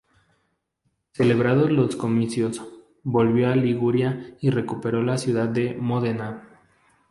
Celebrados 1.11 1.69
los 1.69 1.95
comicios, 1.95 2.63
volvió 3.03 3.49
a 3.49 3.55
Liguria 3.55 4.35
y 4.41 4.49
recuperó 4.49 5.03
la 5.03 5.19
ciudad 5.19 5.47
de 5.47 5.75
Módena. 5.75 6.49